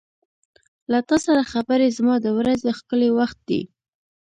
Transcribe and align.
•له 0.91 0.99
تا 1.07 1.17
سره 1.25 1.41
خبرې 1.51 1.87
زما 1.97 2.15
د 2.21 2.27
ورځې 2.37 2.69
ښکلی 2.79 3.09
وخت 3.19 3.39
دی. 3.49 3.61